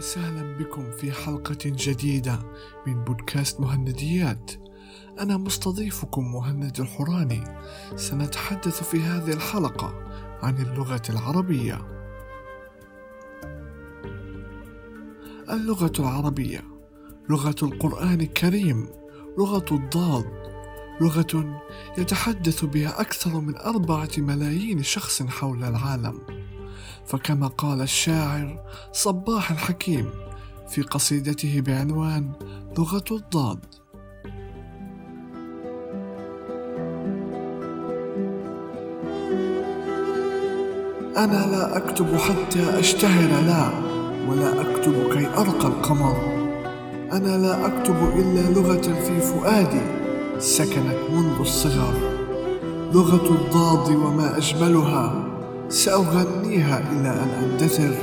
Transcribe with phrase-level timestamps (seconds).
[0.00, 2.38] وسهلا بكم في حلقة جديدة
[2.86, 4.50] من بودكاست مهنديات.
[5.20, 7.44] أنا مستضيفكم مهند الحوراني
[7.96, 9.94] سنتحدث في هذه الحلقة
[10.42, 11.78] عن اللغة العربية.
[15.50, 16.64] اللغة العربية
[17.28, 18.88] لغة القرآن الكريم
[19.38, 20.24] لغة الضاد.
[21.00, 21.62] لغة
[21.98, 26.39] يتحدث بها أكثر من أربعة ملايين شخص حول العالم.
[27.06, 28.60] فكما قال الشاعر
[28.92, 30.10] صباح الحكيم
[30.68, 32.32] في قصيدته بعنوان
[32.78, 33.58] لغة الضاد.
[41.16, 43.70] أنا لا أكتب حتى أشتهر لا
[44.28, 46.16] ولا أكتب كي أرقى القمر.
[47.12, 50.00] أنا لا أكتب إلا لغة في فؤادي
[50.38, 51.94] سكنت منذ الصغر.
[52.94, 55.29] لغة الضاد وما أجملها
[55.70, 57.94] سأغنيها إلى أن أندثر.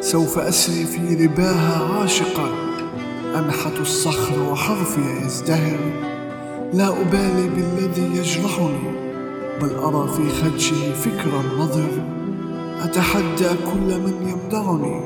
[0.00, 2.48] سوف أسري في رباها عاشقا.
[3.34, 5.78] أنحت الصخر وحرفي يزدهر.
[6.72, 8.96] لا أبالي بالذي يجرحني
[9.62, 11.88] بل أرى في خدشه فكرا نظر
[12.82, 15.00] أتحدى كل من يمنعني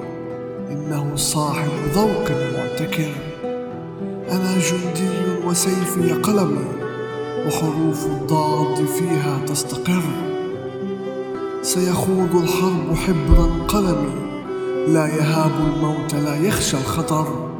[0.70, 3.12] إنه صاحب ذوق معتكر.
[4.30, 6.68] أنا جندي وسيفي قلمي
[7.46, 10.29] وحروف الضاد فيها تستقر.
[11.62, 14.14] سيخوض الحرب حبرا قلمي.
[14.88, 17.50] لا يهاب الموت لا يخشى الخطر.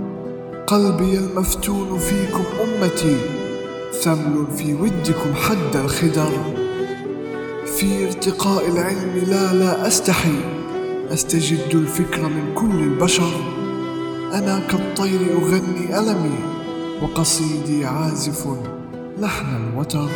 [0.67, 3.17] قلبي المفتون فيكم أمتي.
[4.03, 6.31] ثمل في ودكم حد الخدر.
[7.67, 10.41] في ارتقاء العلم لا لا أستحي.
[11.13, 13.33] أستجد الفكر من كل البشر.
[14.33, 16.39] أنا كالطير أغني ألمي
[17.03, 18.47] وقصيدي عازف
[19.19, 20.09] لحن الوتر.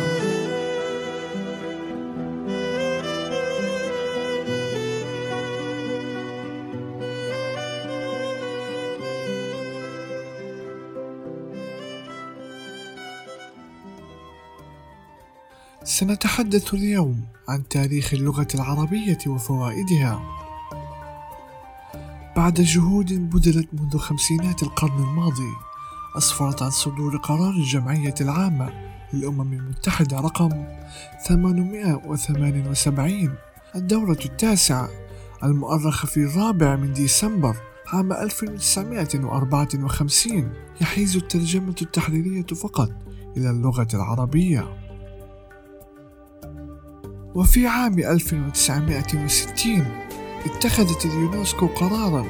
[15.85, 20.21] سنتحدث اليوم عن تاريخ اللغة العربية وفوائدها.
[22.35, 25.53] بعد جهود بذلت منذ خمسينات القرن الماضي،
[26.17, 28.73] أسفرت عن صدور قرار الجمعية العامة
[29.13, 30.65] للأمم المتحدة رقم
[31.27, 33.35] 878
[33.75, 34.89] الدورة التاسعة
[35.43, 37.57] المؤرخة في الرابع من ديسمبر
[37.87, 42.91] عام 1954 يحيز الترجمة التحريرية فقط
[43.37, 44.84] إلى اللغة العربية.
[47.35, 49.85] وفي عام 1960
[50.45, 52.25] اتخذت اليونسكو قرارا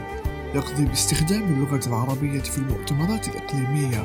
[0.55, 4.03] يقضي باستخدام اللغة العربية في المؤتمرات الإقليمية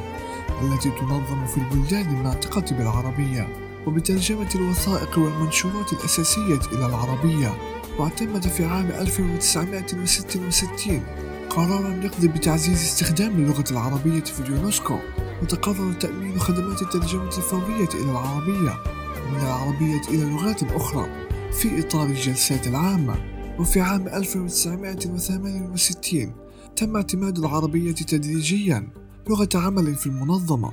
[0.63, 3.49] التي تنظم في البلدان الناطقة بالعربية
[3.87, 7.55] وبترجمة الوثائق والمنشورات الأساسية إلى العربية.
[7.99, 11.03] واعتمد في عام 1966
[11.51, 14.99] قرارا يقضي بتعزيز استخدام اللغة العربية في اليونسكو
[15.43, 19.00] وتقرر تأمين خدمات الترجمة الفورية إلى العربية.
[19.31, 21.07] من العربية إلى لغات أخرى
[21.53, 23.15] في إطار الجلسات العامة
[23.59, 26.33] وفي عام 1968
[26.77, 28.89] تم اعتماد العربية تدريجيا
[29.29, 30.73] لغة عمل في المنظمة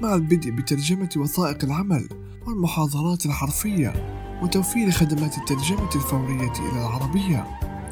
[0.00, 2.08] مع البدء بترجمة وثائق العمل
[2.46, 7.46] والمحاضرات الحرفية وتوفير خدمات الترجمة الفورية إلى العربية.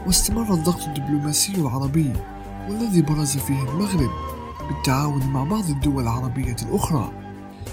[0.06, 2.12] واستمر الضغط الدبلوماسي العربي
[2.68, 4.10] والذي برز فيه المغرب
[4.68, 7.23] بالتعاون مع بعض الدول العربية الأخرى.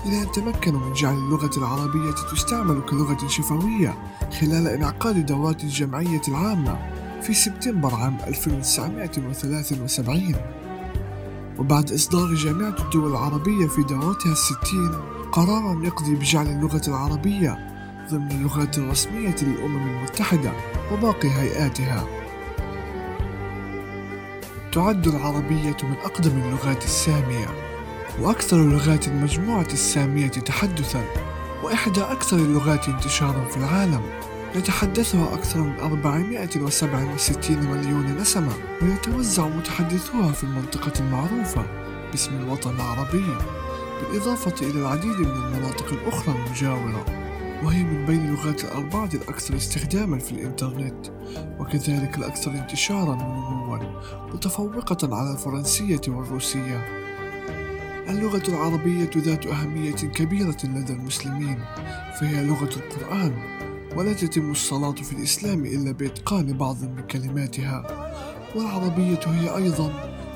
[0.06, 3.98] إلى أن تمكنوا من جعل اللغة العربية تستعمل كلغة شفوية
[4.42, 6.78] خلال انعقاد دورات الجمعية العامة
[7.22, 10.36] في سبتمبر عام 1973
[11.60, 14.92] وبعد إصدار جامعة الدول العربية في دورتها الستين
[15.32, 17.68] قرارا يقضي بجعل اللغة العربية
[18.12, 20.52] ضمن اللغات الرسمية للأمم المتحدة
[20.92, 22.08] وباقي هيئاتها.
[24.74, 27.71] تعد العربية من أقدم اللغات السامية.
[28.20, 31.04] وأكثر اللغات المجموعة السامية تحدثا
[31.64, 34.02] وإحدى أكثر اللغات انتشارا في العالم.
[34.56, 41.66] يتحدثها أكثر من 467 مليون نسمة ويتوزع متحدثوها في المنطقة المعروفة
[42.12, 43.26] باسم الوطن العربي
[44.02, 47.06] بالإضافة إلى العديد من المناطق الأخرى المجاورة.
[47.64, 51.08] وهي من بين اللغات الأربعة الأكثر استخداما في الإنترنت
[51.60, 53.78] وكذلك الأكثر انتشارا ونموا
[54.34, 57.01] متفوقة على الفرنسية والروسية.
[58.12, 61.60] اللغة العربية ذات أهمية كبيرة لدى المسلمين
[62.20, 63.34] فهي لغة القرآن
[63.96, 67.84] ولا تتم الصلاة في الإسلام إلا بإتقان بعض من كلماتها.
[68.56, 69.94] والعربية هي أيضا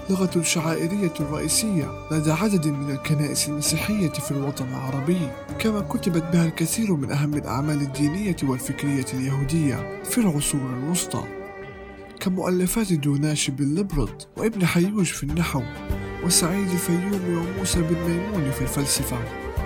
[0.10, 5.30] لغة شعائرية رئيسية لدى عدد من الكنائس المسيحية في الوطن العربي
[5.60, 11.24] كما كتبت بها الكثير من أهم الأعمال الدينية والفكرية اليهودية في العصور الوسطى.
[12.20, 15.62] كمؤلفات دوناش بن لبرط وابن حيوش في النحو.
[16.26, 19.18] وسعيد الفيومي وموسى بن ميمون في الفلسفة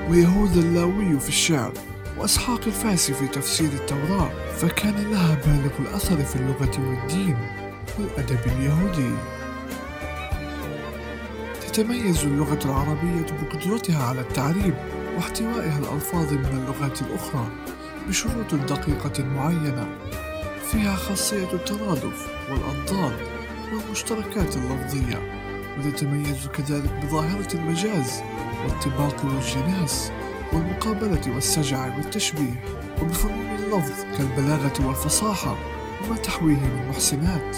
[0.10, 1.72] ويهوذا اللاوي في الشعر
[2.18, 7.38] وإسحاق الفاسي في تفسير التوراة فكان لها بالغ الأثر في اللغة والدين
[8.00, 9.16] والأدب اليهودي.
[11.62, 14.74] تتميز اللغة العربية بقدرتها على التعريب
[15.16, 17.48] واحتوائها الألفاظ من اللغات الأخرى
[18.08, 19.88] بشروط دقيقة معينة
[20.72, 23.18] فيها خاصية الترادف والأضداد
[23.74, 25.39] والمشتركات اللفظية.
[25.80, 28.22] وتتميز كذلك بظاهرة المجاز
[28.64, 30.12] والطباق والجناس
[30.54, 32.64] والمقابلة والسجع والتشبيه
[33.02, 35.56] وبفنون اللفظ كالبلاغة والفصاحة
[36.04, 37.58] وما تحويه من محسنات.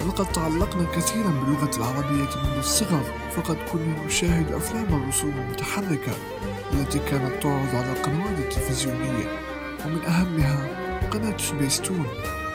[0.00, 3.02] ولقد تعلقنا كثيرا باللغة العربية منذ الصغر
[3.36, 6.12] فقد كنا نشاهد أفلام الرسوم المتحركة
[6.72, 9.40] التي كانت تعرض على القنوات التلفزيونية
[9.86, 10.68] ومن أهمها
[11.10, 12.06] قناة سبيستون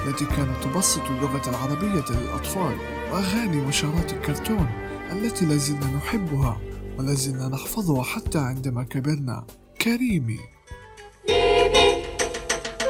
[0.08, 2.95] التي كانت تبسط اللغة العربية للأطفال.
[3.12, 4.68] وأغاني وشارات الكرتون
[5.12, 6.58] التي لازلنا نحبها
[7.00, 9.46] ولازلنا نحفظها حتى عندما كبرنا.
[9.82, 10.40] كريمي.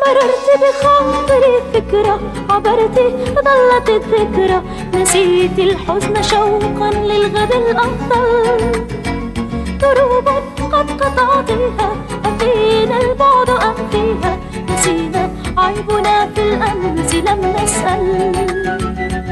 [0.07, 2.19] مررت بخاطري فكرة
[2.49, 2.99] عبرت
[3.35, 4.63] ظلت الذكرى.
[4.93, 8.85] نسيت الحزن شوقا للغد الأفضل.
[9.81, 10.27] دروب
[10.73, 14.39] قد قطعتها أفينا البعد أم فيها؟
[14.69, 18.94] نسينا عيبنا في الأمس لم نسأل.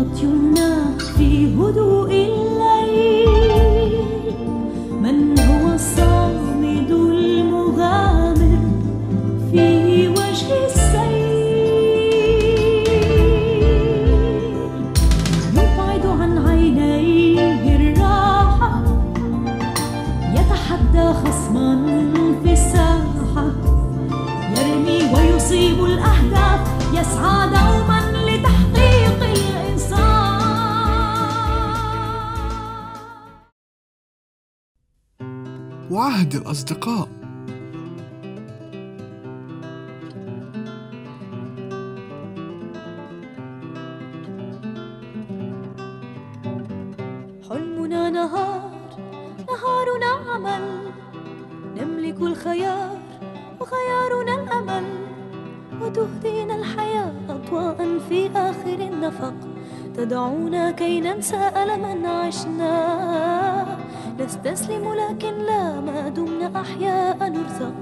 [0.00, 3.28] يمناه في هدوء الليل.
[5.02, 8.60] من هو الصامد المغامر
[9.52, 11.30] في وجه السيل؟
[15.52, 18.82] يبعد عن عينيه الراحة
[20.34, 21.70] يتحدى خصما
[22.44, 23.46] في الساحة.
[24.56, 26.60] يرمي ويصيب الأهداف
[26.92, 27.89] يسعى دوما
[36.10, 37.08] وعهد الأصدقاء.
[47.48, 48.70] حلمنا نهار
[49.48, 50.64] نهارنا عمل
[51.78, 52.98] نملك الخيار
[53.60, 54.84] وخيارنا الأمل
[55.82, 59.34] وتهدينا الحياة أضواء في آخر النفق.
[59.96, 63.79] تدعونا كي ننسى ألما عشنا.
[64.20, 67.74] نستسلم لكن لا ما دمنا أحياء نرزق.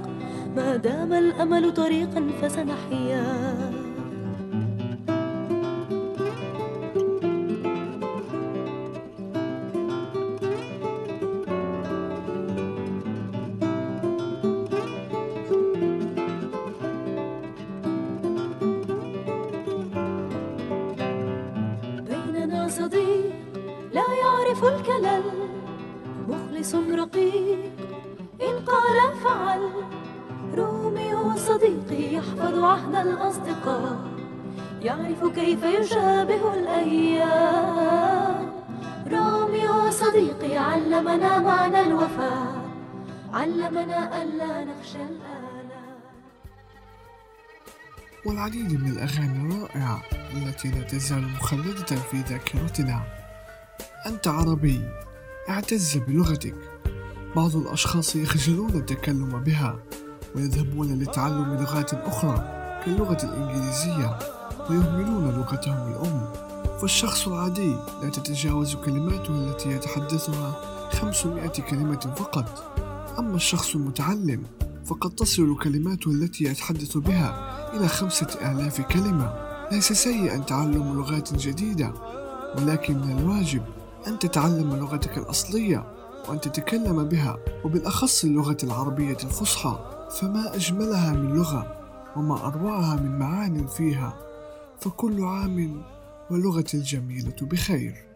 [0.56, 3.24] ما دام الأمل طريقا فسنحيا.
[22.08, 23.32] بيننا صديق
[23.92, 25.37] لا يعرف الكلل.
[26.68, 27.72] مخلص رقيق
[28.42, 29.62] إن قال فعل.
[30.54, 33.96] روميو صديقي يحفظ عهد الأصدقاء
[34.82, 38.52] يعرف كيف يشابه الأيام.
[39.06, 42.70] روميو صديقي علمنا معنى الوفاء
[43.32, 45.98] علمنا ألا نخشى الآلام.
[48.26, 50.02] والعديد من الأغاني الرائعة
[50.36, 53.02] التي لا تزال مخلدة في ذاكرتنا.
[54.06, 55.07] أنت عربي.
[55.48, 56.54] اعتز بلغتك.
[57.36, 59.78] بعض الأشخاص يخجلون التكلم بها
[60.36, 62.36] ويذهبون لتعلم لغات أخرى
[62.84, 64.18] كاللغة الإنجليزية
[64.70, 66.28] ويهملون لغتهم الأم.
[66.80, 70.60] فالشخص العادي لا تتجاوز كلماته التي يتحدثها
[70.92, 72.74] 500 كلمة فقط.
[73.18, 74.42] أما الشخص المتعلم
[74.86, 79.34] فقد تصل كلماته التي يتحدث بها إلى خمسة آلاف كلمة.
[79.72, 81.92] ليس سيئا تعلم لغات جديدة
[82.58, 83.62] ولكن من الواجب
[84.06, 85.84] أن تتعلم لغتك الأصلية
[86.28, 91.76] وأن تتكلم بها وبالأخص اللغة العربية الفصحى فما أجملها من لغة
[92.16, 94.18] وما أروعها من معان فيها
[94.80, 95.82] فكل عام
[96.30, 98.07] ولغة الجميلة بخير.